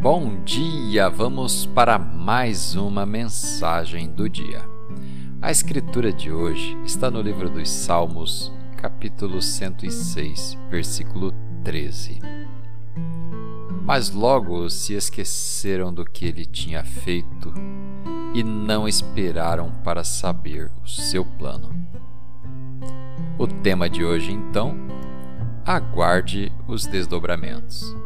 Bom 0.00 0.44
dia! 0.44 1.10
Vamos 1.10 1.66
para 1.66 1.98
mais 1.98 2.76
uma 2.76 3.04
mensagem 3.04 4.08
do 4.08 4.28
dia. 4.28 4.62
A 5.42 5.50
escritura 5.50 6.12
de 6.12 6.30
hoje 6.30 6.78
está 6.84 7.10
no 7.10 7.20
livro 7.20 7.50
dos 7.50 7.68
Salmos, 7.68 8.52
capítulo 8.76 9.42
106, 9.42 10.56
versículo 10.70 11.34
13. 11.64 12.20
Mas 13.82 14.10
logo 14.10 14.70
se 14.70 14.94
esqueceram 14.94 15.92
do 15.92 16.04
que 16.04 16.26
ele 16.26 16.46
tinha 16.46 16.84
feito 16.84 17.52
e 18.32 18.44
não 18.44 18.86
esperaram 18.86 19.72
para 19.82 20.04
saber 20.04 20.70
o 20.80 20.88
seu 20.88 21.24
plano. 21.24 21.70
O 23.36 23.48
tema 23.48 23.90
de 23.90 24.04
hoje, 24.04 24.30
então, 24.30 24.76
aguarde 25.66 26.52
os 26.68 26.86
desdobramentos. 26.86 27.96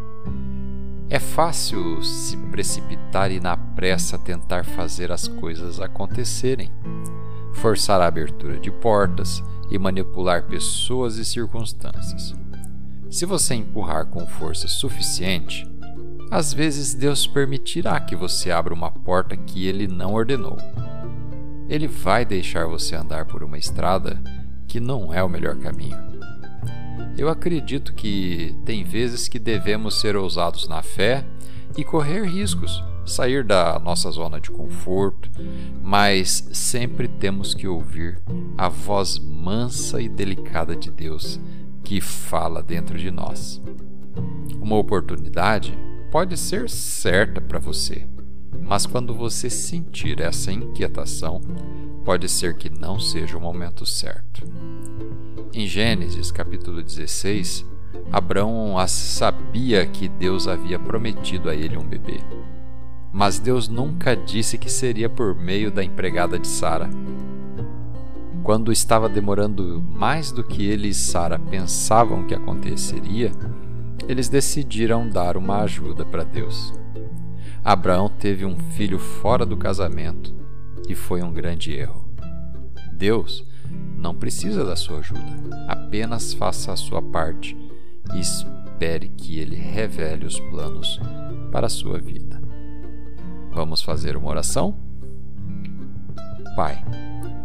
É 1.12 1.18
fácil 1.18 2.02
se 2.02 2.38
precipitar 2.38 3.30
e 3.30 3.38
na 3.38 3.54
pressa 3.54 4.18
tentar 4.18 4.64
fazer 4.64 5.12
as 5.12 5.28
coisas 5.28 5.78
acontecerem, 5.78 6.72
forçar 7.52 8.00
a 8.00 8.06
abertura 8.06 8.58
de 8.58 8.70
portas 8.70 9.44
e 9.70 9.78
manipular 9.78 10.44
pessoas 10.44 11.18
e 11.18 11.24
circunstâncias. 11.26 12.34
Se 13.10 13.26
você 13.26 13.54
empurrar 13.54 14.06
com 14.06 14.26
força 14.26 14.66
suficiente, 14.66 15.70
às 16.30 16.54
vezes 16.54 16.94
Deus 16.94 17.26
permitirá 17.26 18.00
que 18.00 18.16
você 18.16 18.50
abra 18.50 18.72
uma 18.72 18.90
porta 18.90 19.36
que 19.36 19.66
ele 19.66 19.86
não 19.86 20.14
ordenou. 20.14 20.56
Ele 21.68 21.88
vai 21.88 22.24
deixar 22.24 22.64
você 22.64 22.96
andar 22.96 23.26
por 23.26 23.44
uma 23.44 23.58
estrada 23.58 24.18
que 24.66 24.80
não 24.80 25.12
é 25.12 25.22
o 25.22 25.28
melhor 25.28 25.56
caminho. 25.56 26.11
Eu 27.16 27.28
acredito 27.28 27.92
que 27.92 28.56
tem 28.64 28.84
vezes 28.84 29.28
que 29.28 29.38
devemos 29.38 30.00
ser 30.00 30.16
ousados 30.16 30.66
na 30.66 30.82
fé 30.82 31.24
e 31.76 31.84
correr 31.84 32.24
riscos, 32.24 32.82
sair 33.04 33.44
da 33.44 33.78
nossa 33.78 34.10
zona 34.10 34.40
de 34.40 34.50
conforto, 34.50 35.30
mas 35.82 36.48
sempre 36.52 37.08
temos 37.08 37.54
que 37.54 37.68
ouvir 37.68 38.20
a 38.56 38.68
voz 38.68 39.18
mansa 39.18 40.00
e 40.00 40.08
delicada 40.08 40.74
de 40.74 40.90
Deus 40.90 41.40
que 41.84 42.00
fala 42.00 42.62
dentro 42.62 42.98
de 42.98 43.10
nós. 43.10 43.60
Uma 44.60 44.76
oportunidade 44.76 45.76
pode 46.10 46.36
ser 46.36 46.68
certa 46.70 47.40
para 47.40 47.58
você, 47.58 48.06
mas 48.60 48.86
quando 48.86 49.14
você 49.14 49.50
sentir 49.50 50.20
essa 50.20 50.52
inquietação, 50.52 51.40
pode 52.04 52.28
ser 52.28 52.56
que 52.56 52.70
não 52.70 52.98
seja 52.98 53.36
o 53.36 53.40
momento 53.40 53.84
certo. 53.84 54.42
Em 55.54 55.66
Gênesis 55.66 56.30
capítulo 56.30 56.82
16, 56.82 57.66
Abraão 58.10 58.74
sabia 58.88 59.84
que 59.84 60.08
Deus 60.08 60.48
havia 60.48 60.78
prometido 60.78 61.50
a 61.50 61.54
ele 61.54 61.76
um 61.76 61.86
bebê. 61.86 62.20
Mas 63.12 63.38
Deus 63.38 63.68
nunca 63.68 64.16
disse 64.16 64.56
que 64.56 64.72
seria 64.72 65.10
por 65.10 65.34
meio 65.34 65.70
da 65.70 65.84
empregada 65.84 66.38
de 66.38 66.48
Sara. 66.48 66.88
Quando 68.42 68.72
estava 68.72 69.10
demorando 69.10 69.84
mais 69.86 70.32
do 70.32 70.42
que 70.42 70.64
ele 70.64 70.88
e 70.88 70.94
Sara 70.94 71.38
pensavam 71.38 72.26
que 72.26 72.34
aconteceria, 72.34 73.30
eles 74.08 74.30
decidiram 74.30 75.06
dar 75.06 75.36
uma 75.36 75.58
ajuda 75.60 76.02
para 76.02 76.24
Deus. 76.24 76.72
Abraão 77.62 78.08
teve 78.08 78.46
um 78.46 78.56
filho 78.56 78.98
fora 78.98 79.44
do 79.44 79.58
casamento 79.58 80.34
e 80.88 80.94
foi 80.94 81.22
um 81.22 81.30
grande 81.30 81.74
erro. 81.74 82.08
Deus 82.94 83.51
não 83.96 84.14
precisa 84.14 84.64
da 84.64 84.76
sua 84.76 84.98
ajuda. 84.98 85.66
Apenas 85.68 86.34
faça 86.34 86.72
a 86.72 86.76
sua 86.76 87.00
parte 87.00 87.56
e 88.14 88.20
espere 88.20 89.08
que 89.08 89.38
ele 89.38 89.56
revele 89.56 90.26
os 90.26 90.38
planos 90.40 91.00
para 91.50 91.66
a 91.66 91.70
sua 91.70 91.98
vida. 91.98 92.40
Vamos 93.52 93.82
fazer 93.82 94.16
uma 94.16 94.30
oração? 94.30 94.76
Pai, 96.56 96.84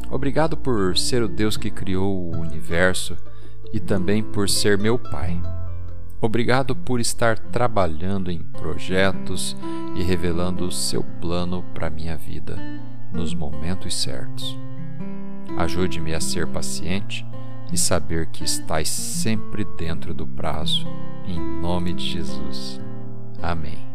obrigado 0.09 0.57
por 0.57 0.97
ser 0.97 1.21
o 1.21 1.27
Deus 1.27 1.57
que 1.57 1.69
criou 1.69 2.17
o 2.17 2.37
universo 2.37 3.15
e 3.71 3.79
também 3.79 4.23
por 4.23 4.49
ser 4.49 4.77
meu 4.77 4.97
Pai. 4.97 5.39
Obrigado 6.19 6.75
por 6.75 6.99
estar 6.99 7.37
trabalhando 7.37 8.31
em 8.31 8.41
projetos 8.41 9.55
e 9.95 10.01
revelando 10.01 10.65
o 10.65 10.71
seu 10.71 11.03
plano 11.21 11.63
para 11.75 11.91
minha 11.91 12.17
vida 12.17 12.57
nos 13.13 13.33
momentos 13.33 13.95
certos. 13.95 14.57
Ajude-me 15.57 16.13
a 16.13 16.21
ser 16.21 16.47
paciente 16.47 17.25
e 17.71 17.77
saber 17.77 18.27
que 18.27 18.43
estás 18.43 18.87
sempre 18.87 19.65
dentro 19.65 20.13
do 20.13 20.25
prazo. 20.25 20.87
Em 21.25 21.39
nome 21.39 21.93
de 21.93 22.05
Jesus. 22.05 22.79
Amém. 23.41 23.85